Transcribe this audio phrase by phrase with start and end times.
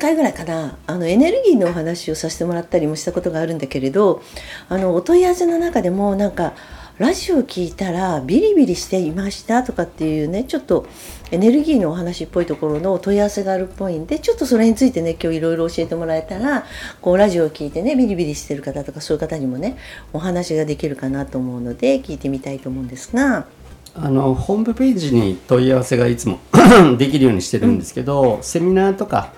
[0.00, 4.22] 回ぐらいかなあのエネルギーのお話をさせてもらったりもしたことがあるんだけれど
[4.68, 6.54] あのお問い合わせの中でもなんか
[6.98, 10.86] ラジオを聞いたらビリビリしていましたとかっていうねちょっと
[11.30, 16.66] エネルギーのお話っぽいところのお問い合わせがあるっぽいんでちょっとそれについてね今日いろいろ教えてもらえたら
[17.00, 19.78] こうラジオを聞いてねビリビリしてる方とかそういう方にもね
[20.12, 23.46] お話ができるかなと思うので聞いてみたいと思うんですが。
[23.92, 26.38] あのホームページに問い合わせがいつも
[26.96, 29.32] できるようにしてるんですけど、うん、セミナーとか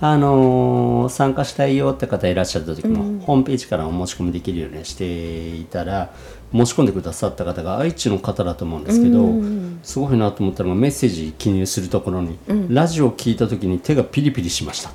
[0.00, 6.12] あのー、参加したいよって方いらっしゃった時も、うん、ホームページからお申し込みできるようにしていたら
[6.52, 14.90] 申し込んでくださった方が愛知の方だと思うんですけど、うん、すごいなと思ったのがメッセージ記入するところに、うん、ラジオを聞いた時に手がピリピリしました、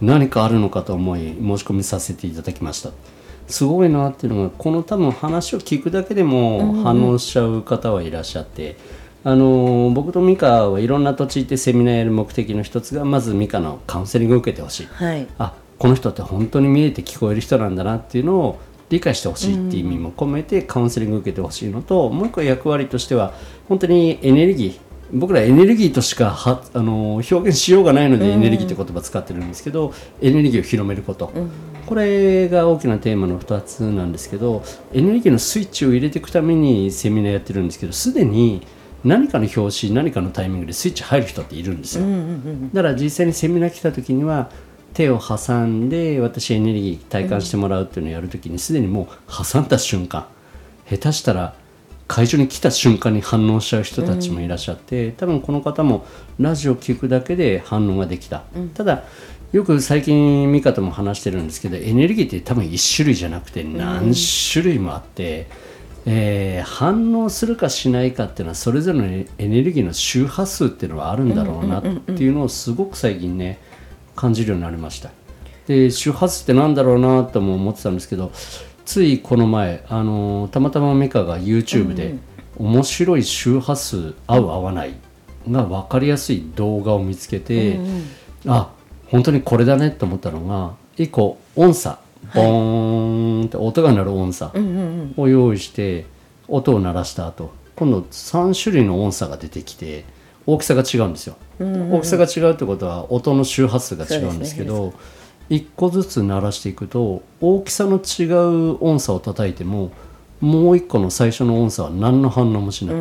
[0.00, 2.90] 何かあるのかと思い申し込みさせていただきました。
[3.48, 8.76] すごいなっていうのがこの多分話を聞くだけでも反応しちゃう方はいらっしゃって。
[9.22, 23.32] あの僕と美香はいろんな土地行ってセミナーやる目的の一つがまず美香のカウンセリングを受けてほしい、はい、あこの人って本当に見えて聞こえる人なんだなっていうのを理解してほしいっていう意味も込めてカウンセリングを受けてほしいのと、もう一個役割としては
[23.68, 24.80] 本当にエネルギー
[25.12, 31.32] 僕らエネルギーとしかはあの表現しようがないのでエネルギーって言葉使ってるんですけど、エネルギーを広めること、
[31.86, 38.62] これが大きなテーマの2つなんですけどエネルギーのスイッチを入れていくためにセミナーやってるんですけどすでに
[39.04, 42.04] 何かの表紙何かのタイミングでスイッチ入る人っているんですよ、
[42.72, 44.50] だから実際にセミナー来た時には
[44.94, 49.06] 手を挟んで私エネルギー体感してもらうっていうのをやる時にすでにもう
[49.52, 50.26] 挟んだ瞬間
[50.88, 51.54] 下手したら
[52.08, 56.04] 会場に来た瞬間に反応しちゃう人たちもいらっしゃって、多分この方も
[56.40, 58.42] ラジオ聞くだけで反応ができた、
[58.74, 59.04] ただ
[59.52, 64.12] よく最近ミカとも話してるんですけどエネルギーって多分1種類じゃなくて何
[64.52, 65.46] 種類もあって、
[66.06, 73.58] えー、反応するかしないかっていうのはそれぞれのエネルギーの周波数っていうのはあるんだろうなっていうのをすごく最近ね
[74.16, 75.10] 感じるようになりました。
[75.66, 78.32] で周波数ってなんだろうなとも思ってたんですけど
[78.84, 82.16] ついこの前、あのー、たまたまメカが YouTube で
[82.56, 84.94] 面白い周波数合う合わない
[85.48, 88.04] が分かりやすい動画を見つけて、うんうん、
[88.46, 88.72] あ
[89.06, 92.00] 本当にこれだねと思ったのが1個音差
[92.34, 94.52] ボーンって音が鳴る音差
[95.16, 96.06] を用意して
[96.48, 100.04] 音を鳴らした後今度3種類の音差が出てきて
[100.46, 104.94] 大きさが違うんですよ、大きさが違うってことは音の周波数が違うんですけど
[105.48, 108.24] 1個ずつ鳴らしていくと大きさの違
[108.74, 109.92] う音差を叩いても
[110.40, 112.96] もう1個の最初の音差は何の反応もしない、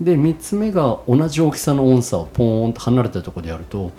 [0.00, 3.90] で3つ目が同じ大きさの音差をポーンと離れたところでやると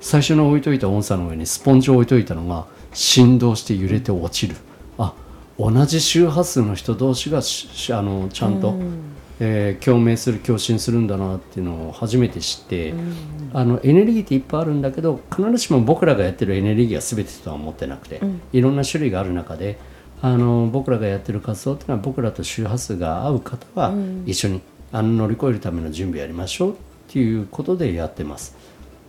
[0.00, 4.56] 最初の置いといた音差の上にスポンジを置いといたのが振動して揺れて落ちる。
[4.98, 5.14] あ
[5.58, 8.98] 同じ周波数の人同士があのちゃんと、うん、
[9.38, 13.14] えー、共鳴する共振するんだなっていうのを初めて知って、うん、
[13.52, 19.78] あのエネルギーっていっぱいあるんだけど必ずしも僕らがやってるエネルギーは全てとは思ってなくて、うん、いろんな種類がある中で
[20.22, 23.92] あの僕らがやってる活動っていうのは僕らと周波数が合う方は
[24.24, 26.74] 一緒に、あの乗り越えるための準備やりましょうっ
[27.08, 28.56] ていうことでやってます。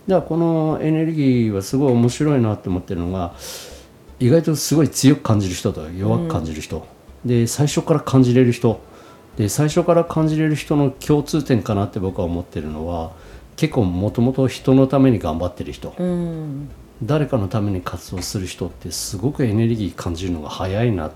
[0.07, 3.33] だからこのエネルギーはすごい面白いなって思ってるのが
[4.19, 6.87] 意外とすごい強く感じる人と弱く感じる人、
[7.23, 8.79] うん、で最初から感じれる人。
[9.37, 13.11] で最初から感じれる人の共通点かなって僕は思ってるのは
[13.55, 16.69] 結構もともと人のために頑張ってる人、うん、
[17.03, 21.11] 誰かのために活動する人ってすごくエネルギー感じるのが早いな。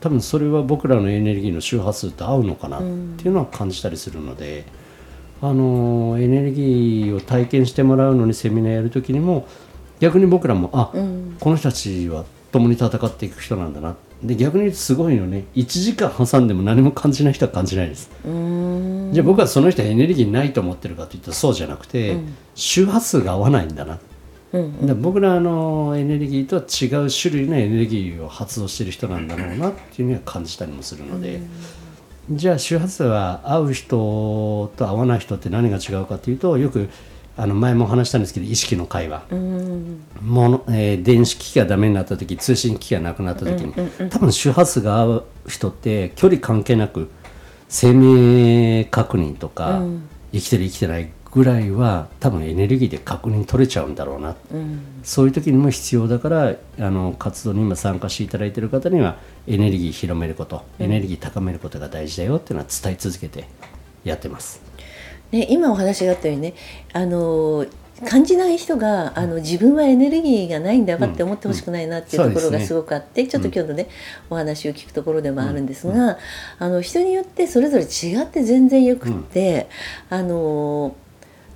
[0.00, 2.78] 多分それは僕らのエネルギーの周波数と合うのかな。
[2.78, 4.64] っていうのは感じたりするので、
[5.42, 9.46] うん、あのエネルギーを体験してもらうのにセミナーやる時にも
[10.00, 13.96] 逆に僕らもあ、うん、この人たちは共に戦っていく人なんだな。
[14.22, 15.44] で逆にすごいよね。
[15.54, 18.10] 1時間挟んでも何も感じない人は感じないです。
[18.22, 22.18] じゃあ僕はその人はエネルギーないと思ってるかといったらそうじゃなくて、
[22.54, 23.98] 周波数が合わないんだな、
[24.52, 31.40] うんで僕らのエネルギーとは違う種類のエネルギーを発動してる人なんだろうなっていうのは感じたりもするので、
[32.30, 36.90] じゃあ周波数は合う人と合わない人って何が違うかっていうとよく
[37.40, 47.10] あの前も話したんですけど意識の会話、ものえー電子機器がダメになった時通信機器がなくなった時に、多分周波数が合う人って距離関係なく
[47.70, 49.80] 生命確認とか、
[50.32, 54.36] 生きてる生きてないぐらいは多分エネルギーで確認取れちゃうんだろうな、
[55.02, 59.16] そういう時にも必要だからあの活動に今参加していただいている方には
[59.46, 63.48] エネルギー広めること、エネルギー高めることが大事だよっていうのは伝え続けて
[64.04, 64.69] やってます。
[65.32, 66.54] ね、今お話があったようにね
[66.92, 67.66] あの
[68.04, 73.88] 感じない人があの自分はエネルギーがないんだわって思ってほしくないなっていううんところがすごくあって、ちょっと今日のね、
[74.30, 76.16] お話を聞くところでもあるんですが、
[76.58, 79.68] あの人によってそれぞれ違って全然よくって、
[80.08, 80.96] あの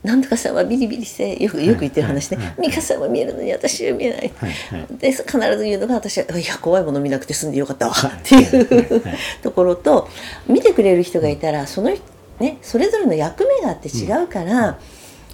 [0.02, 2.36] なんとかさんはビリビリしてよくよく言ってる話ね。
[2.36, 2.46] はい。
[2.46, 4.50] はい「美香さんは見えるのに私は見えない」はい。
[4.50, 4.86] はい。
[4.98, 9.02] で必ず言うのが私は「いや怖いもの見なくて済んでよかったわ」っていう
[9.42, 10.10] ところと
[10.46, 12.02] 見てくれる人がいたらその人
[12.40, 14.78] ねそれぞれの役目があって違うから、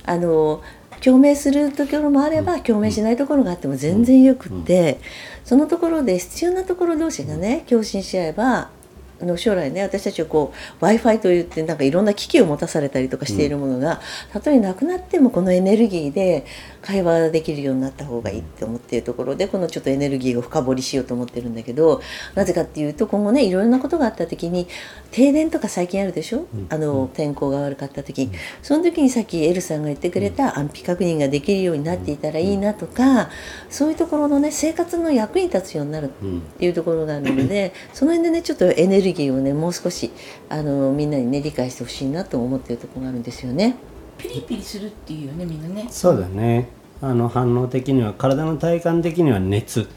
[0.04, 0.62] あの
[1.02, 5.00] 共鳴するところもあれば共鳴しないところがあっても全然よくって、
[5.44, 8.70] そのところで必要なところ同士がね共振し合えば
[9.20, 14.00] あの将来ね私たちはこう w i f i といってなんかいろんな機器を持たされたりとかしているものが、
[14.32, 16.46] たとえなくなってもこのエネルギーで
[16.82, 22.00] 会話できるようになった方がいいって思っているところでこのちょっとエネルギーを深掘りしようと思ってるんだけど
[22.34, 24.66] なぜかっていうと今後ねいろいろなことがあった時に
[25.10, 28.30] 停電とか最近あるでしょ、あの天候が悪かった時、
[28.62, 33.28] その時にさっきエルさんが言ってくれた安否確認ができるようになっていたらいいなとか
[33.68, 36.08] そういうところのね生活の役に立つようになるっ
[36.58, 40.10] ていうところがあるので その辺でねちょっとエネルギーをねもう少し
[40.48, 43.76] あのみんなにね理解してほしいなと思っているところがあるんですよね。
[44.20, 45.86] ピリピリするっていうよねみんなね。
[45.90, 46.68] そうだね。
[47.02, 49.88] あの反応的には体の体感的には熱、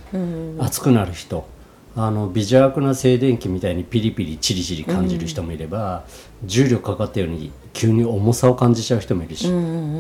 [0.58, 1.52] 熱くなる人。
[1.96, 6.06] あの微弱な静電気みたいにピリピリチリチリ感じる人もいれば、
[6.44, 9.48] 重力かかったように急に重さを感じちゃう人もいるし、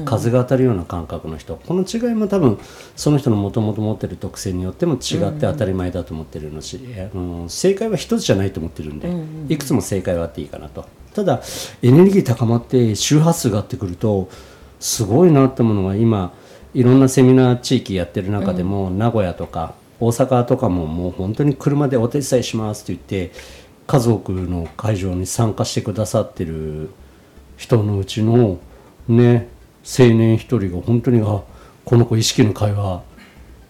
[0.05, 1.57] 風が当たるような感覚の人。
[1.57, 2.57] この違いも多分
[2.95, 8.99] その人のもともと持ってる特性によっても違って当たり前だと思ってるのし、あの正解は一つじゃないと思ってるん
[9.47, 11.41] で、いくつも正解はあっていいかなとただ
[11.81, 14.29] エネルギー高まって周波数があってくると
[14.79, 16.33] すごいなってものが今
[16.73, 23.35] いろんなセミナー地域やってる中でも、名古屋とか大阪とかももう本当に車でお手伝いしますって言って
[23.87, 26.89] 数多くの会場に参加してくださってる
[27.57, 28.59] 人のうちの
[29.07, 29.47] ね
[29.85, 31.43] 青年一人が本当にあ
[31.85, 33.03] この子意識の会話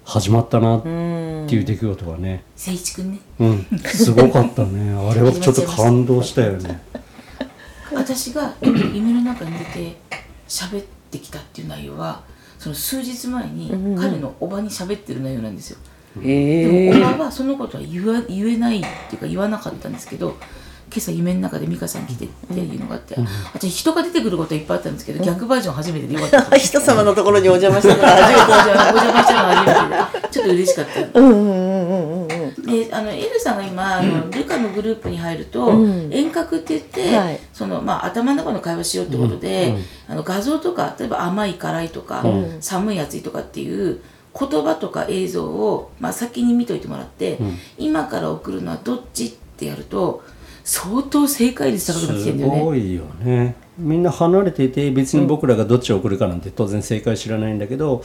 [0.05, 2.43] 始まったなっていう出来事がね。
[2.57, 3.19] 誠一くんね。
[3.39, 3.65] うん。
[3.85, 4.91] すごかったね。
[5.09, 6.81] あれはちょっと感動したよね
[7.95, 9.95] 私が夢の中に出て
[10.47, 12.23] 喋ってきたっていう内容は
[12.59, 13.69] その数日前に
[13.99, 15.77] 彼のおばに喋ってる内容なんですよ、
[16.21, 20.37] えでもおばはそのことは言わ言えないっていうか言わなかったんですけど
[20.93, 23.15] 今朝夢の中で美香さん来てっていうのがあって、
[23.55, 26.41] 私人が出てくることはいっぱいあったんですけど、逆バージョン初めてでよかった。
[26.55, 28.15] 人様のところにお邪魔したから。
[28.15, 30.29] 初めてお邪魔したのが初めてで。
[30.29, 31.19] ちょっと嬉しかった。
[31.19, 31.62] うんうんうんうんうん
[32.73, 36.13] であのエルさんが今あのルカのグループに入ると、うん。
[36.13, 37.39] 遠隔って言って、はい。
[37.53, 39.75] そのまあ、頭の中の会話しようってことで、
[40.07, 42.23] あの画像とか例えば甘い辛いとか、
[42.59, 44.01] 寒い暑いとかっていう
[44.37, 47.37] 言葉とか映像を、まあ、先に見といてもらって、
[47.77, 50.23] 今から送るのはどっちってやると
[50.63, 52.59] 相当正解率高くなってきてるんだよね。
[52.59, 53.55] すごいよね。
[53.77, 58.03] みんな離れていて別に僕らがどっちを送るかなんて当然正解知らないんだけど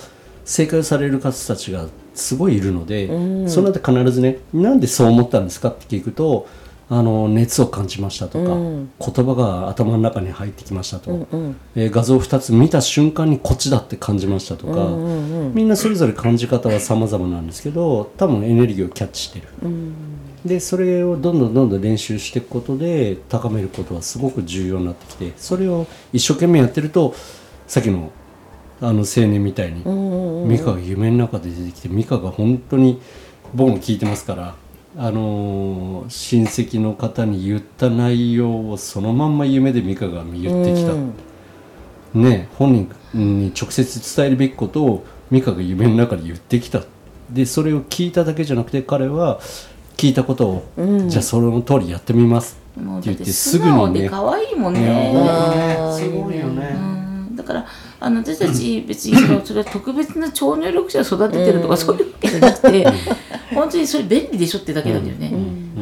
[0.48, 3.06] 正解される方たちがすごいいるので、
[3.48, 5.68] その後必ずねなんでそう思ったんですか？
[5.68, 6.48] って聞くと
[6.90, 11.28] あの熱を感じましたとか、言葉が頭の中に入ってきましたと、
[11.76, 14.72] えー画像2つ見た瞬間にこっちだって感じましたとか、
[15.52, 19.48] みんなそれぞれ感じ方は様々なんですけど多分エネルギーをキャッチしてる。
[20.46, 27.14] でそれをどんどんどんどん練習していくことで高めることはすごく重要になってきてそれを一生懸命やってると
[27.66, 28.12] さっきの
[28.80, 29.82] あの青年みたいに。
[30.48, 33.00] 美香が夢の中で出てきて美香が本当に
[33.54, 34.54] 僕も聞いてますから、
[34.96, 40.92] あのー親戚の方に言った内容をそのまんま夢で美香が言ってきた。
[42.14, 46.82] ね、本人に直接伝えるべきことを美香が夢の中で言ってきた。
[47.30, 49.40] でそれを聞いただけじゃなくて彼は
[49.96, 50.64] 聞いたことを、
[51.08, 52.58] じゃあその通りやってみます。
[52.78, 55.76] って言ってす素ぐにね可愛いもんね。
[55.92, 56.76] すごいよね。
[57.28, 57.36] うん。
[57.36, 57.66] だから
[58.00, 62.86] あの私たち別にそのそれは特別な超能力者を育ててるとかそういうわけじゃなくて
[63.54, 65.32] 本当にそれ便利でしょってだけなんだよね。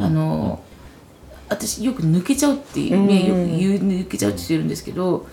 [0.03, 0.63] あの
[1.49, 5.27] 私私よく抜けちゃうっていうね、よく言う抜けちゃうって言ってるんですけど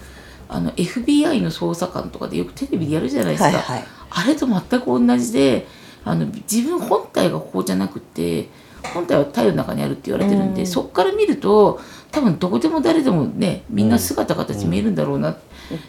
[0.49, 3.85] あの FBI の捜査官とかでよくテレビでやるじゃないですか、はいはい
[4.17, 5.67] あれと全く同じで
[6.05, 8.49] あの自分本体がここじゃなくて
[8.95, 11.81] 本体は太陽の中にあるって言われてるんで、そこから見ると
[12.13, 15.37] 多分どこでも誰でもねみんな姿形見えるんだろうな、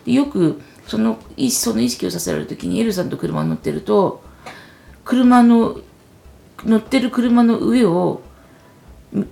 [0.05, 4.23] でよくその意その意識をさせられる時にエルさんと車に乗ってると
[5.03, 5.79] 車の
[6.63, 8.21] 乗ってる車の上を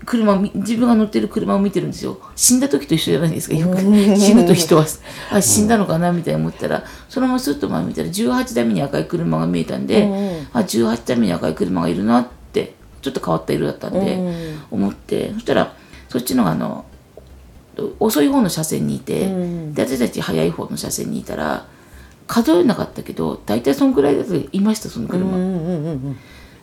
[0.05, 2.17] 車自分が乗ってる車を見てるんですよ。
[2.35, 3.77] 死んだ時と一緒じゃないですかよく。
[4.15, 4.85] 死ぬと人は。
[5.31, 6.85] あ死んだのかなみたいに思ったら。
[7.09, 15.31] そのままスッと前見たら18台目に赤い車が見えたんで、あ18台目に赤い車がいるなってちょっと変わった色だったんで、思って。
[15.33, 15.73] そしたら
[16.07, 16.85] そっちのあの
[17.99, 19.27] 遅い方の車線にいて、
[19.73, 21.67] で私たち速い方の車線にいたら
[22.27, 25.37] 数えなかったけど大体そのくらいだといましたその車。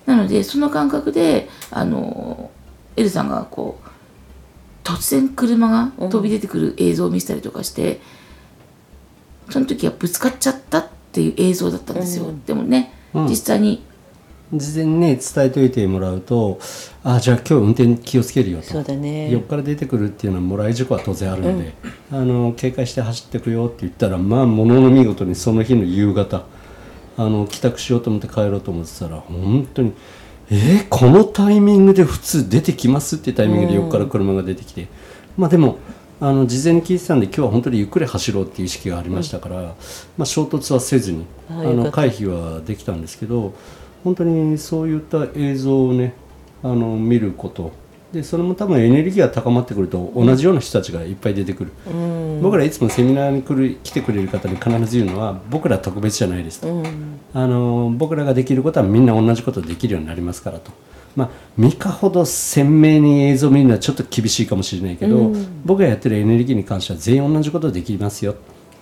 [0.07, 2.51] なのでその感覚であの
[2.97, 3.89] エルさんがこう
[4.83, 8.01] 突然車が飛び出てくる映像を見せたりとかして、
[9.51, 13.27] その時はぶつかっちゃったっていう映像だったんですよ、でもね、うん。
[13.27, 13.85] 実際に
[14.53, 16.59] 事前にね伝えておいてもらうと
[17.05, 18.65] あじゃあ今日運転気をつけるよと。
[18.65, 19.31] そうだね。
[19.31, 21.73] 横から出てくるっていうのはもらい事故は当然あるので、
[22.11, 26.45] あの警戒して走ってくよって言ったらまあものの見事にその日の夕方
[27.17, 29.93] あの帰宅しようと思って帰ろうと思ってたら本当に
[30.53, 34.89] えー、このタイミングで普通出てきますってタイミングで横から車が出てきて、
[35.37, 35.79] まあでも
[36.21, 39.57] あの事前に聞いてたんで今日は本当にゆっくり走ろうっていう意識がありましたから、
[40.19, 43.55] まあ、衝突はせずにあの回避はできたんですけど
[44.05, 46.15] 本当にそういった映像をね
[46.63, 47.73] あの見ること。
[48.13, 51.73] でそれも多分エネルギーが高まってくると同じような人たちがいっぱい出てくる、
[52.43, 56.83] 僕らいつもセミナーに来る来てくれる方に必ず言うのは僕ら特別じゃないですと、
[57.35, 60.73] あの僕らができることはみんな同じことできるようになりますからと。
[61.15, 65.33] まあ、ミカほど鮮明に映像を見るのはちょっと厳しいかもしれないけど、
[65.65, 68.35] 僕がやってるエネルギーに関しては全員同じことできますよ。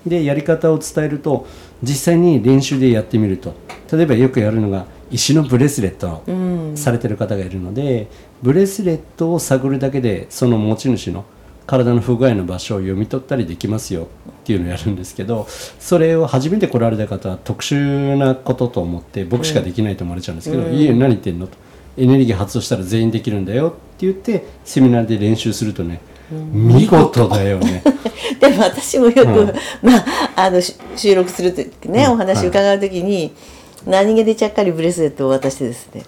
[0.06, 1.46] でやり方を伝えると
[1.82, 3.52] 実際に練習でやってみると。
[3.92, 8.08] 例えばよくやるのが石のブレスレットをされてる方がいるので、
[8.42, 11.24] ブレスレットを探るだけでその持ち主の
[11.66, 15.46] 体の不具合の場所を読み取ったりできますよっていうのをやるんですけど
[15.78, 21.58] それを初めて来られた方は特殊なことと思って僕しかできないと思われちゃうんですけど「いいえ何言ってんの?」と
[21.98, 26.00] 「エネルギー発動したら全員できるんだよ」って言ってセミナーで練習するとね
[26.30, 27.82] 見事だよね。
[28.38, 29.46] でも私もよく、うん。
[29.82, 30.04] まあ
[30.36, 33.32] あのし収録するときね、お話伺うときに、
[33.86, 36.04] 何気でちゃっかりブレスレットを渡してですね、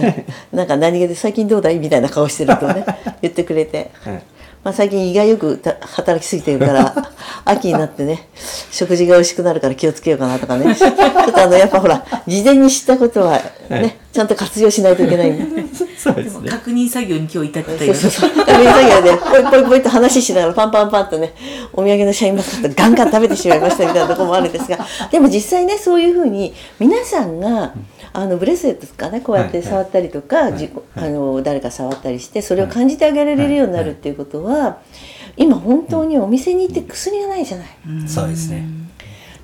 [0.52, 2.84] なんか何気で最近どうだいみたいな顔してるとね
[3.22, 4.22] 言ってくれて、はい
[4.62, 6.94] まあ、最近胃がよくた働きすぎてるから
[7.46, 8.28] 秋になってね
[8.70, 15.64] 食事が美味しくなるから気をつけようかなとかねちょっとあのやっぱほら事前に知ったことはね、はいちゃんと活用しないといけないんで。
[15.96, 16.50] そうですね。
[16.50, 18.30] 確認作業に今日至ったそうよそうそう。
[18.30, 21.32] 確認作業で、ポイポイポイと話しながらパンパンパンとね、
[21.72, 27.72] お土産のシャインマスカットガンガン食べてしまいましたみたいなところもあるんですが、でも実際ね、そういうふうに皆さんが、
[28.12, 34.80] あのブレスレットとかね、こうやって触ったりとか、はい自己はいあの誰か触ったりして、それを感じてあげられるようになるっていうことは、
[35.36, 37.68] 今本当にお店に行って薬がないじゃない。
[38.08, 38.80] そうですね。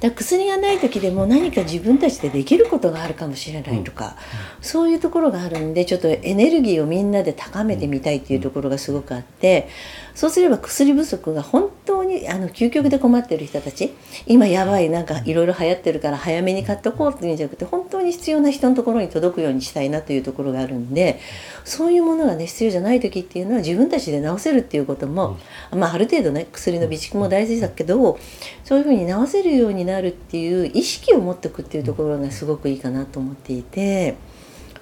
[0.00, 4.16] だ薬がない時でも何か自分たちでできることがあるかもしれないとか、
[4.60, 9.68] そういうところがあるんでちょっとエネルギーをみんなで高めてみたいっていうところがすごくあって
[10.16, 13.94] そうすれば薬不足が本当にあの究極で困ってる人たち
[14.26, 21.20] 今やばいなんかいろいろ流行ってるから早めに買っとこうっていうんじゃなくて本当に必要な人のところに届くようにしたいなというところがあるんで
[21.66, 25.36] そういうものがね必要じゃない時っていうのは自分たちで治せるっていうことも、
[25.70, 28.18] まあ、ある程度ね薬の備蓄も大事だけど
[28.64, 34.16] そういうふうに治せるようになるっていう意識を持っておくっていうところがすごくいいかなと思っていて。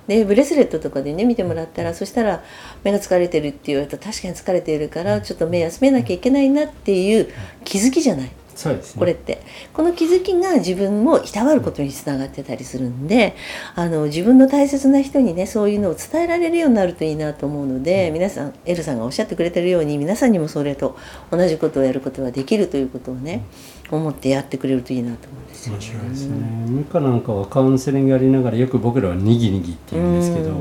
[0.06, 2.42] でブレスレットとかでね見てもらったらそしたら
[2.82, 7.28] 目が疲れてるって言われたら確かに疲れているからちょっと目休めなきゃいけないなっていう
[7.64, 8.30] 気づきじゃない？
[8.54, 9.00] そうですね。
[9.00, 9.40] これって。
[9.72, 13.34] この気づきが自分をいたわることにつながってたりするんで
[13.74, 20.96] あの自分の大切な人にねそういうのを伝えられるようになるといいなと思うので皆さんエルさんがおっしゃってくれてるように皆さんにもそれと
[21.32, 23.42] 同じことをやることができるということをね
[23.90, 26.36] 思ってやってくれるといいなと思うんですよ面白いですね。
[26.68, 27.20] ミカなん。
[27.20, 30.20] かはカウンセリングやりながらよく僕らはにぎにぎって言うん。
[30.20, 30.52] ですけど、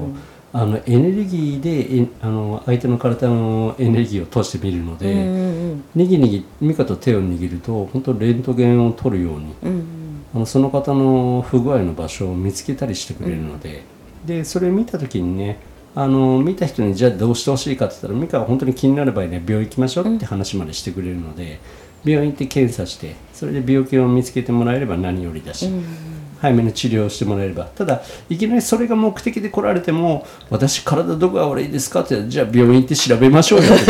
[0.53, 5.13] あのエネルギーでえあの相手の体のエネルギーを通して見るので、
[5.96, 9.56] にぎにぎミカと手を握ると本当レントゲンを取るように
[10.36, 13.84] あのその方の不具合の場所を見つけたりしてくれるので、
[14.25, 15.58] でそれ見た時にね
[15.96, 21.60] あの見た人にじゃあどうしてほしいかって言ったらミカは本当に気になる場合ね病院行きましょうって話までしてくれるので、
[22.05, 25.69] 病院行って検査してそれで病気を見つけてもらえれば何よりだし、
[26.39, 27.65] 早めの治療をしてもらえれば。
[27.65, 33.86] ただいきなりそれが目的で来られても私体どこが悪いですかってじゃあ病院行って調べましょうよって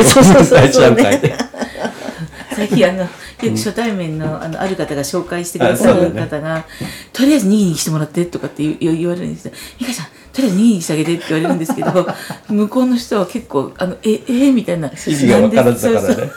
[0.49, 1.35] 第一段階で。
[2.55, 3.07] 最近あのよ
[3.39, 6.65] く初対面のあのある方が紹介してくださる方が、
[7.11, 12.07] とりあえずにぎにぎしてもらってとかって言われるんですよ「美香ちゃんとりあえずにぎにぎしてあげて」って言われるんですけど
[12.47, 16.31] 向こうの人は結構「あのええみたいな意味が分からずだからね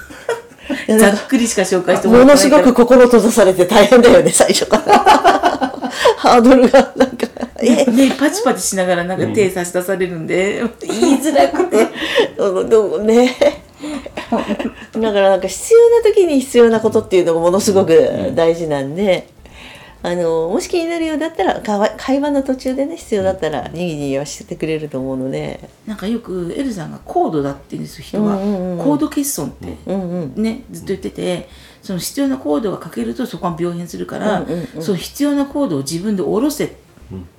[0.98, 4.98] ざっくりしか紹介してもらってないものすごく心閉ざされて大変だよね最初から。
[6.18, 7.26] ハードルがなんか
[7.60, 7.84] え？
[7.86, 11.88] ね、パチパチしながらなんか手差し出されるんで、言いづらくて。
[12.36, 13.34] うんどうね。
[14.92, 19.28] だからなんか必要な時に必要なことっていうのがものすごく大事なんで、
[20.06, 25.68] あのもし気になるようだったら会話会話の途中でね必要だったらにぎにぎはしてくれると思うので。
[25.84, 31.48] なんかよくエルさんが高度だって言うんですよ人は、うんうんうん高度欠損って、うんうんねずっと言ってて。
[31.86, 36.76] その必要なコードがかけるとそこは病変するから、うんうんうんその必要なコードを自分で下ろせって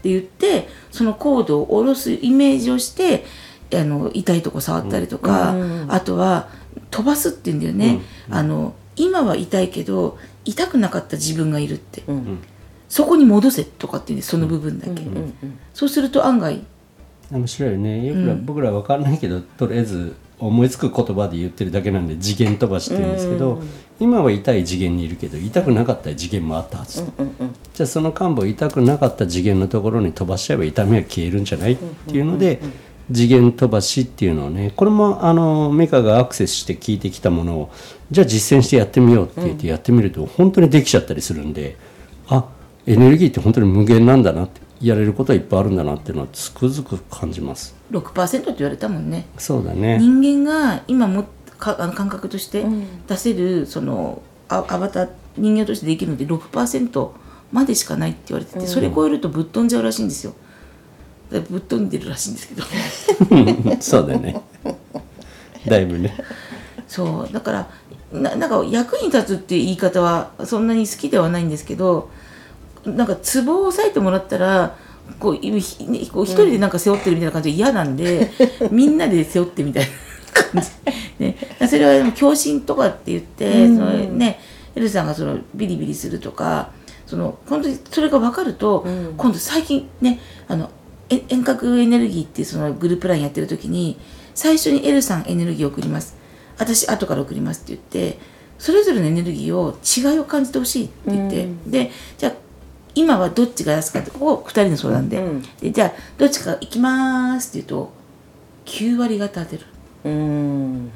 [0.03, 3.25] 言って、そのコードを下ろすイメージをして
[3.73, 6.47] あの痛いとこ触ったりとか、うんうんあとは
[6.91, 12.39] 飛ばすって言うんだよね、あの今は痛いけど痛くなかった自分がいるって、うん
[12.89, 16.63] そこに戻せとかって言うんですその部分だけ、うんうんそうすると案外。
[17.29, 18.07] 面白いよね。
[18.07, 23.61] よくら、僕ら分かんないけどとりあえず思いつく言葉で言ってるだけなんで次元飛ばしって言うんですけど、
[23.99, 27.03] 今は痛い次元にいるけど痛くなかった次元もあったはず、
[27.73, 32.61] じゃあその幹部を痛くなかった次元のところに飛ばしちゃえば痛みは消えるんじゃないっていうので、
[33.11, 37.71] 次元飛ばしっていうのをねこれもあのメカがアクセスして聞いてきたものを
[38.11, 41.96] じゃあ実践してやってみようって言ってやってみると本当にできちゃったりするんであ
[42.87, 47.75] エネルギーって本当に無限なんだなってやれることはいっぱいあるんだなっていうのはつくづく感じます。
[47.91, 49.25] 6%って言われたもんね。
[49.37, 49.97] そうだね。
[49.99, 51.25] 人間が今も
[51.59, 52.65] かあの感覚として
[53.07, 57.09] 出せる、そのあアバター人間としてできるので6%
[57.51, 60.33] までしかないって言われてて、それ超えるとぶっ飛んじゃうらしいんですよ。
[61.29, 62.63] ぶっ飛んでるらしいんですけど。
[63.81, 64.41] そうだよね。
[65.67, 66.15] だいぶね。
[66.87, 67.33] そう。
[67.33, 67.69] だから
[68.13, 72.09] ななんか役に立つっていう言い方はそんなに好きではないんですけど
[72.87, 74.77] なんかツボを押さえてもらったら
[75.19, 78.31] こういひねこう一人でなんか背負ってるみたいな感じで嫌なんで、
[78.71, 79.89] みんなで背負ってみたいな
[80.51, 80.69] 感じ、
[81.19, 84.39] ね、それはでも共振とかって言って、そのね
[84.75, 86.71] エルさんがそのビリビリするとか
[87.05, 88.85] その本当にそれが分かると、
[89.17, 90.69] 今度最近ねあの
[91.09, 93.97] え遠隔エネルギーっていうそのグループラインやってる時に
[94.35, 96.15] 最初にエルさんエネルギーを送ります。
[96.57, 98.19] 私後から送りますって言って
[98.57, 102.33] それぞれのエネルギーを違いを感じてほしいって言って、でじゃあ
[102.99, 105.41] 今はどっちが出すかってここ2人の相談で,、うん。
[105.61, 107.93] でじゃあどっちか行きますって言うと
[108.65, 109.65] 9割方当てる。
[110.05, 110.91] うん。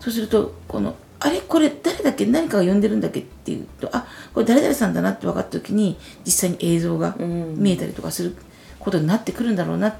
[0.00, 1.40] そうするとこのあれ？
[1.40, 2.26] これ誰だっけ？
[2.26, 3.20] 何かが呼んでるんだっけ？
[3.20, 8.36] っていうとあこれ誰々さんだなって分かった時に実際に映像が見えたりとかする
[8.80, 9.96] ことになってくるんだろうな。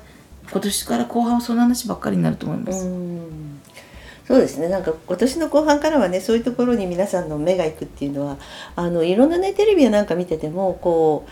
[0.51, 2.87] 今年から後半はその話ばっかりになると思います。
[4.27, 4.69] そうですね。
[4.69, 8.39] なんか今年の後半からはねそういうところに皆さんの目がいくっていうのは
[8.75, 11.27] あのいろんなねテレビやなんか見ててもこ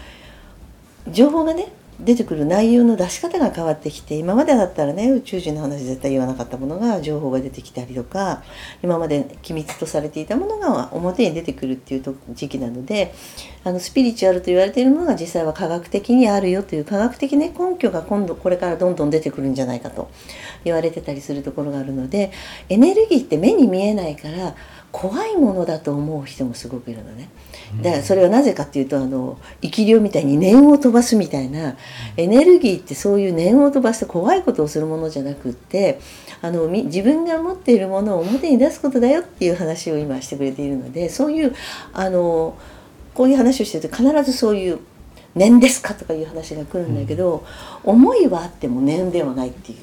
[1.08, 1.72] う情報がね
[2.04, 8.42] 出てくる内容の出し方が変わってきて今までだったらね宇宙人の話絶対言わなかったものが情報が出てきたりとか
[8.82, 13.14] 今まで機密とされていたものが表に出てくるっていう時期なので
[13.64, 20.10] あのスピリチュアルと言われているものが実際は科学的にあるよという科学的、ね、根拠が今度これからどんどん出てくるんじゃないかと
[20.64, 22.32] 言われてたりするところがあるので
[22.68, 24.56] エネルギーって目に見えないから
[24.90, 27.30] 怖いものだと思う人もすごくいるのね。
[27.80, 31.76] だからそれはなぜかっていうとあの生き量みたいに念を飛ばすみたいな
[32.16, 35.98] エネルギーってそういう念を飛ばして怖いことをするものじゃなくって
[36.42, 41.54] あのみ自分が持っているものを表に出すことだよっていう話を今してくれているのでそういう
[41.94, 42.58] あの
[43.14, 44.80] こういう話をしてると必ずそういう
[45.34, 47.44] 「念ですか?」とかいう話が来るんだけど、
[47.84, 49.76] 思いはあっても念ではないってい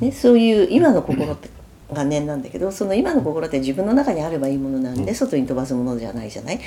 [0.00, 1.48] う、ね、そういう今の心って
[1.92, 6.60] が念なんだけどその今の心って自分の中にあればいいものなんで、外に飛ばすものじゃないじゃない？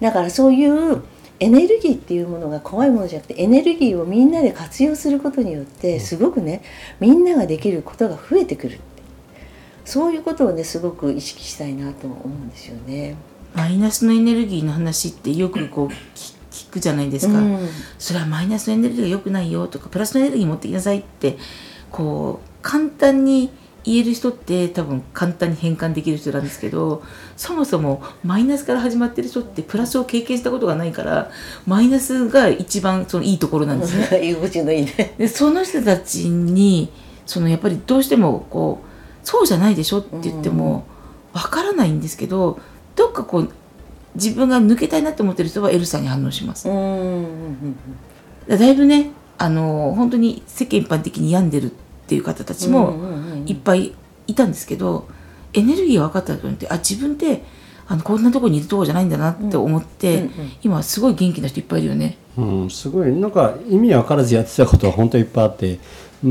[0.00, 1.02] だからそういう
[1.40, 6.62] エネルギーっていうものが怖いものじゃなくてエネルギーをみんなで活用することによってすごくね
[7.00, 8.82] みんなができることが増えてくるって。
[9.84, 13.16] そういうことをねすごく意識したいなと思うんですよね。
[13.54, 17.68] マイナスのエネルギーの話ってよくこう聞聞くじゃないですか、うん。
[17.98, 21.36] それはマイナスのエネルギーが良くないよとかプラスのエネルギー持ってきなさいって
[21.90, 23.50] こう簡単に
[23.84, 27.02] 言える人って多分簡単に変換できる人なんですけど
[27.36, 31.30] そもそもマイナスから始まってる人ってプラスを経験したことがないから
[31.66, 34.20] マイナスが一番そのいいところなんですね。
[34.26, 35.14] 居心地のいいね。
[35.18, 36.90] でその人たちに
[37.26, 38.86] そのやっぱりどうしてもこう
[39.26, 40.84] そうじゃないでしょって言っても
[41.32, 42.58] わからないんですけど
[42.96, 43.50] どっかこう
[44.14, 46.68] 自分が抜けたいなって思ってる人はエルさんに反応します。
[46.68, 46.90] うんうんう
[47.22, 47.76] ん
[48.48, 51.74] だいぶねあの本当に世間一般的に病んでるっ
[52.06, 52.94] ていう方たちも
[53.46, 53.92] いっぱい
[54.26, 55.08] いたんですけど、
[55.52, 57.42] エネルギーが分かったとってあ自分って
[57.86, 62.16] あのこんなとこにいるとこじゃないんだなって思って、うんうんうん、今すごい元気な人いっぱいいるよね。
[62.36, 63.12] うん、すごい。
[63.12, 65.78] なんか意味分からずやってたことは本当いっぱいあって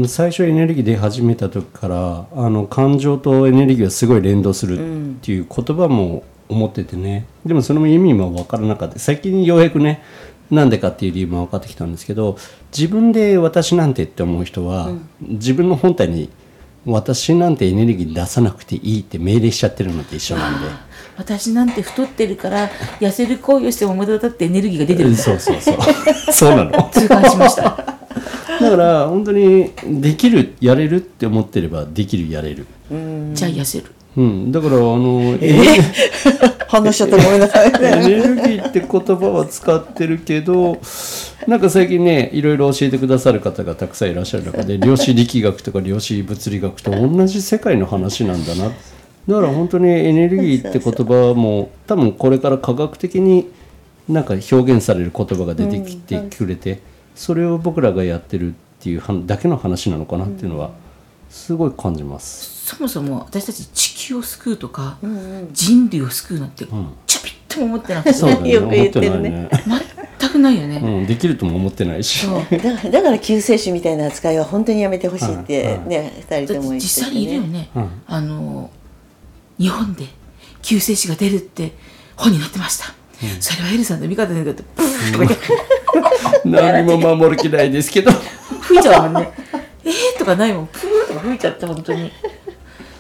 [0.08, 9.00] 最初エネルギー出始めた時からあの感情とエネルギーがすごい連動するっていう言葉も思っててね、でもその意味も分からなかった。
[9.00, 10.04] 最近ようやくね
[10.50, 12.38] なんでかっていう理由も分かってきたんですけど
[12.78, 16.30] 自分で私なんてって思う人は、うん、自分の本体に
[16.86, 20.68] 私なんてエネルギー出さなくていいって命令しちゃってるのと一緒なんで。
[21.16, 22.70] 私なんて太ってるから
[23.00, 25.18] 痩せる行為をしても無駄だってエネルギーが出てるんだ。
[25.18, 25.78] そうそうそう。
[26.34, 26.90] そうなの。
[26.92, 27.64] 痛感しました。
[27.64, 32.66] だから本当にできるやれるって思ってればできるやれる。
[33.34, 33.86] じゃあ痩せる。
[34.16, 35.58] うん、だからあの、え？
[35.58, 40.80] ー、話しちゃったごめんなさい、エネルギーって言葉は使ってるけど
[41.48, 48.72] なんか最近ねいろいろ教えてくださる方がたくさんいらっしゃる中で量子力学とか量子物理学と同じ世界の話なんだなだ
[49.36, 53.52] から本当にエネルギーって言葉も多分これから科学的に
[54.10, 56.82] なんか表現される言葉が出てきてくれて、
[57.16, 60.72] それを僕らがやってるっていうだけの話なのかなっていうのは
[61.30, 62.53] すごい感じます。
[62.64, 64.98] そもそも私たち地球を救うとか、
[65.52, 69.50] 人類を救うなんて、ちょびっとも思ってなくて、ね、よく言ってるね。
[70.20, 72.26] 全くないよね、うん、できるとも思ってないし。
[72.26, 77.70] だからだから救世主みたいな扱いは本当にやめてほしいってね、二人とも言って、ね、実際にいるよね、
[78.08, 78.72] あの
[79.60, 80.06] 日本で
[80.62, 81.74] 救世主が出るって
[82.16, 85.44] 本に載ってました、うん、それはエルさんの味方になってプー
[86.46, 88.12] 何も守る気ないですけど。
[88.64, 89.32] 吹いちゃうもんね。
[89.86, 90.68] えーとかないもん。
[90.68, 92.12] プーとか吹いちゃって本当に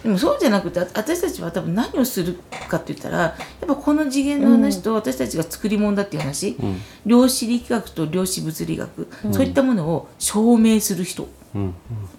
[0.03, 2.37] でもそうじゃなくて私たちは多分何をする
[2.67, 11.27] かって言ったらやっぱこの次元の話と私たちが作り物だっていう話、うん、量子力学と量子物理学、うん、そういったものを証明する人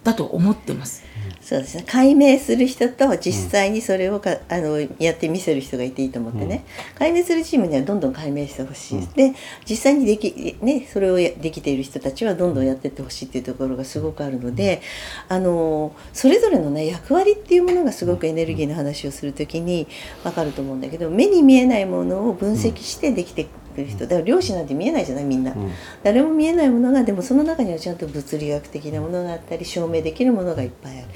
[0.03, 1.05] だと思ってます。
[1.41, 1.85] そうですね。
[1.87, 9.35] 解明する人と実際にそれをか、うん、あのやってみせる人がいていいと思ってね、うん、解明するチームにはどんどん解明してほしい、うん、で
[9.69, 14.83] 実際にでき、ね、それをできている人たちはどんどんやっていってほしいっていうところがすごくあるので
[15.29, 19.87] あのそれぞれのね役割っていうものがすごくエネルギーの話をする時に
[20.23, 23.47] 分かると思うんだけど目に見えないものを分析してできて
[23.83, 24.01] る人。
[24.01, 25.71] だから漁師なんて見えないじゃないみんな、うん、
[26.03, 31.09] 誰も見えないものがでもその中にはちゃんと物理学的なものがあったり証明できるものがいっぱいある。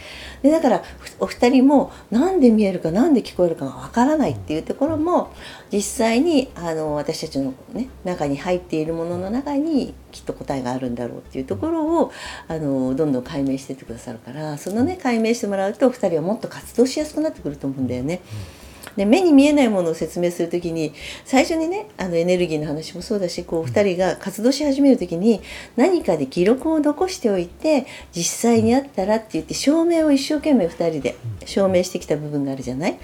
[0.42, 0.82] でだから
[1.18, 5.32] お二人も何で見えるか何で聞こえるかがわからないっていうところも
[5.72, 12.12] 実際にあの私たちの、ね、中に入っているものの中にきっと答えがあるんだろうっていうところを
[12.46, 18.20] あのどんどん解明していってくださるからそのね解明してもらうとお二人はもっと活動しやすくなってくると思うんだよね。
[18.62, 20.92] うんで目に見えないものを説明する時に
[21.24, 25.40] 最初にねあのエネルギーの話もそうだしこう2人が活動し始める時に
[25.76, 32.98] 何かで記録を残しておいて実際にあったらって言って証明を一生懸命2人で証明してきた部分があるじゃない？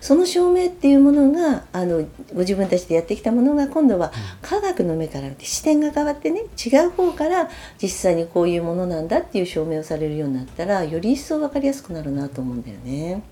[0.00, 7.50] その証明っていうものがあのご自分たちでやってきたものが今度は科学の目から見て視点が変わってね違う方から
[7.82, 13.22] 実際にこういうものなんだっていう証明をされるようになったらより一層分かりやすくなるなと思うんだよね。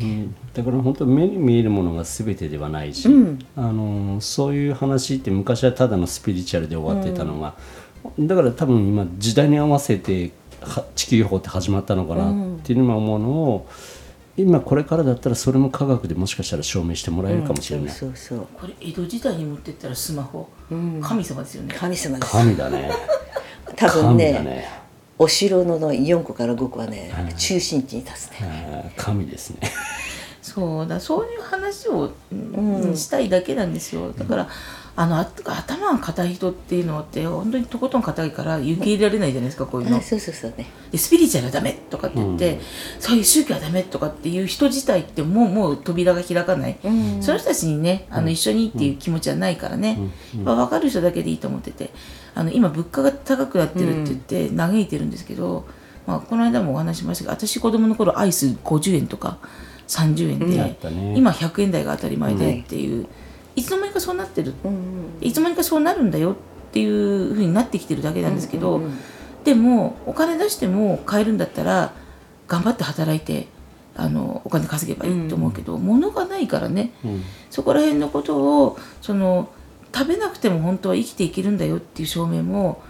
[0.00, 7.54] うん、だから本当目に見えるものが全てではないし、うん、あのそういう話って昔はただのスピリチュアルで終わってたのが、
[8.18, 10.32] うん、だから多分今時代に合わせて
[10.94, 13.68] 地球予報って始まったのかなっていうのを思うのを、
[14.36, 18.46] 今これからだったらそれも科学でもしかしたら証明してもらえるかもしれない、そうそう。
[18.54, 20.48] これ江戸時代に持ってったらスマホ、
[21.02, 21.74] 神様ですよね。
[21.76, 22.90] 神様です神だね。
[23.76, 24.32] 多分ね。
[24.32, 24.85] ね
[25.18, 28.92] お城の4個から5個はね、中心地に立つね。
[28.96, 29.60] 神ですね
[30.56, 32.34] そうだそういう話を、う
[32.88, 34.12] ん、したいだけなんですよ。
[34.12, 34.48] だから、
[34.98, 40.00] あの頭が硬い人っていうのって本当にとことん硬いから受け入れられないじゃないですかこういうの。
[40.00, 42.60] そうそうそうね、でスピリチュアルはダメとかって言って、うん、
[42.98, 49.98] そういう宗教はダメとかっていう人自体ってもうもう扉が開かない、うん、その人たちにねあの一緒にっていう気持ちはないからね、
[50.34, 51.90] うん、まあ、分かる人だけでいいと思ってて
[52.34, 55.66] あの今物価が高くなってるって言って嘆いてるんですけど、
[56.06, 59.36] まあ、この間もお話しましたけど私子供の頃アイス50円とか
[59.88, 63.06] 30円で、ね、今100円台が当たり前でっていう。
[63.56, 64.70] いつの間にかそうなってる、うん。
[64.70, 66.34] うん、いつの間にかそうなるんだよっ
[66.72, 68.98] ていうふうになってきてるだけなんですけど、うんうんうん、
[69.44, 71.92] でもお金出しても買えるんだったら
[72.48, 73.48] 頑張って働いて
[73.96, 79.48] あのお金稼げばいいと思うけど、うん、物がないからね、うん、そこら辺のことをその
[79.94, 82.82] 食べなくても本当は生きていけるんだよっていう証明も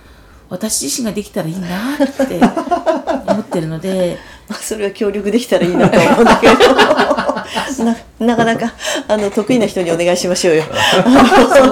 [0.48, 2.40] 私自身ができたらいいなって
[3.32, 4.18] 思ってるので
[4.54, 6.54] それは協力できたらいいなと思うんだけど
[7.84, 8.72] ななかなか
[9.08, 10.62] あの得意な人にお願いしましょうよ。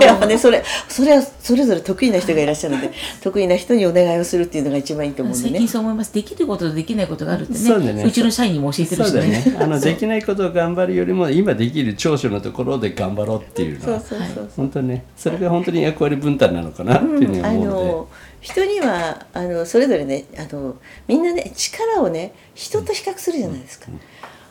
[0.00, 2.90] やっぱねそれそれはそれぞれ得意な人がいらっしゃるので
[3.22, 5.68] 得意な人にお願いをするっていうのが一番いいと思うんでね最近。
[5.68, 14.50] そう思いますできることとできないことがあるってねそうだねちの社員にも教えてるしそうだよねねあのできないことを頑張るよりも今できる長所のところで頑張ろうっていうのそうはそうそう。
[14.56, 18.08] 本当ねそれが本当に役割分担なのかなっていうふうにあ思うので、の
[18.44, 20.76] 人にはあのそれぞれねあの
[21.08, 23.86] みんなね力をね人と比較するじゃないですか。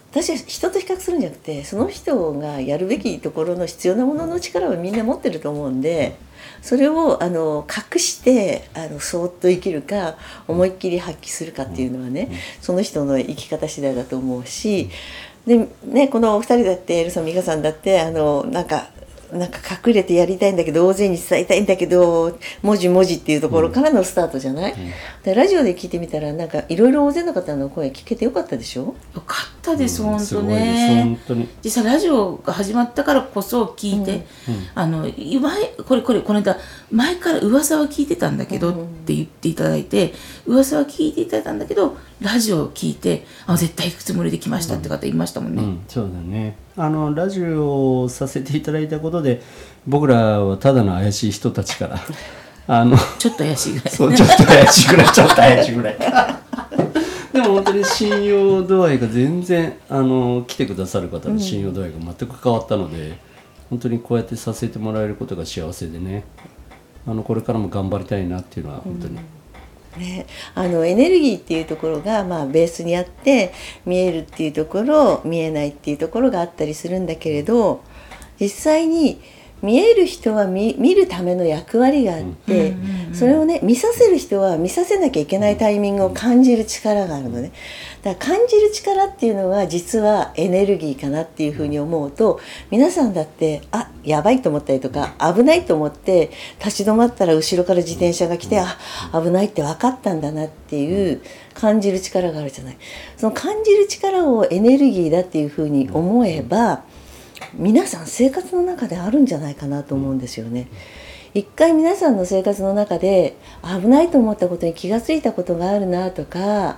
[0.10, 6.16] 私は人と比較するんじゃなくてその人がやるべきところの必要なものの力をみんな持ってると思うんで
[6.62, 10.16] それをあの隠してあのそーっと生きるか
[10.48, 12.30] 思いっきり発揮するかっていうのはね
[12.62, 14.90] その人の生き方次第だと思うし
[15.48, 18.90] で、ね、このお二人だってエルさん美香さんだってあのなんか
[19.34, 24.76] なんか隠れてやりたいんだけど大勢に伝えたいんだけど文字文字っていうところからのスタートじゃない、
[25.24, 28.96] でラジオで聞いてみたらなんかいろいろ大勢の方の声聞けてよかったでしょ？
[29.16, 31.50] よかったです、本当すごいですね本当に。
[31.64, 34.26] 実際ラジオが始まったからこそ聞いて、
[34.76, 35.12] あの前
[35.86, 36.58] これこれこの間
[36.92, 38.74] 前から噂は聞いてたんだけどっ
[39.06, 40.14] て言っていただいて、
[40.46, 46.56] 噂は聞いていただいたんだけどラジオを聞いてあ絶対行くつもりで来ましたって方いましたもんね、うん、そうだね。
[46.76, 49.42] あのラジオをさせていただいたことで
[49.86, 52.00] 僕らはただの怪しい人たちから
[52.66, 53.94] あのちょっと怪しいぐらい。
[53.94, 55.98] そうちょっと怪しいぐらいちょっと怪しいぐらい。
[57.34, 63.18] でも本当に信用度合いが全然あの来てくださる方の信用度合いが全く変わったので、
[63.70, 66.24] 本当にこうやってさせてもらえることが幸せでね。
[67.06, 69.18] あのこれからも頑張りたいなっていうのは本当に、
[69.98, 70.26] ね、
[70.56, 73.54] あのエネルギーっていうところが、まあ、ベースにあって
[73.86, 77.84] 見えるっていうところ見えないっていうところがあったりするんだけれど
[78.40, 79.22] 実際に
[79.64, 82.76] 見える人は見見るための役割があって、
[83.14, 87.54] それをね見させる人は見させなきゃいけないタイミングを感じる力があるのね。
[88.04, 98.78] だから感じる力っていうのは実はエネルギーかなっていうふうに思うと皆さんだってあやばいと思ったりとか危ないと思って立ち止まったら後ろから自転車が来てあ
[99.14, 101.22] 危ないって分かったんだなっていう
[101.54, 102.78] 感じる力があるじゃない。
[103.16, 106.84] その感じる力をエネルギーだっていうふうに思えば
[107.54, 110.68] 皆さん生活の中であるんじゃないかなと思うんですよね。
[111.34, 116.78] 一回皆さんの生活の中で危ないと思ったことに気が付いたことがあるなとか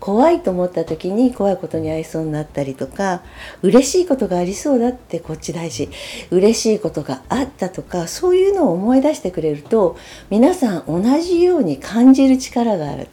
[0.00, 3.22] 怖いと思った時に怖いことに遭いそうになったりとか
[3.62, 5.88] 嬉しいことがありそうだってこっち大事
[6.32, 9.96] 嬉しいことがあったとかそういうのを思い出してくれると
[10.28, 13.06] 皆さん同じように感じる力がある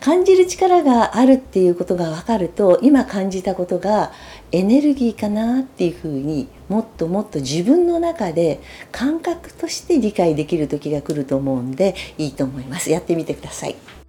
[0.00, 4.10] 感じる力があるっていうことが分かると今感じたことが
[4.52, 8.60] エネルギーかなっていうふうにもっともっと自分の中で
[8.90, 12.90] 感覚として理解できる時が来ると思うんでいいと思います。
[12.90, 13.99] やってみてください。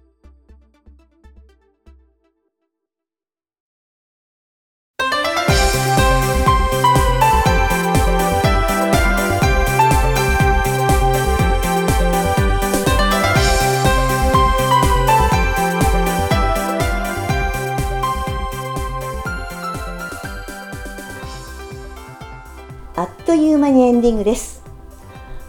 [24.12, 24.62] ングです。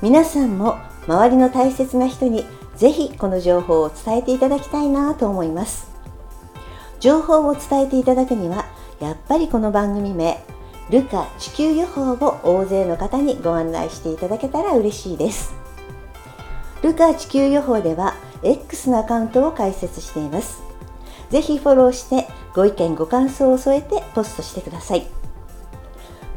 [0.02, 2.46] 皆さんも周りの大切な人に
[2.76, 5.92] ぜひこの情報を伝えていただきたいなと思います。
[7.00, 8.66] 情報を伝えていただくには
[9.00, 10.44] やっぱりこの番組名
[10.90, 15.54] ルカ地球予報を大勢の方にご案内していただけたら嬉しいです。
[16.82, 20.62] ルカ地球予報では X のアカウントを開設しています。
[21.30, 25.23] ぜひフォローしてご意見ご感想を添えてポストしてください。